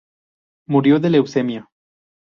Murió 0.67 0.99
de 0.99 1.11
leucemia. 1.11 1.69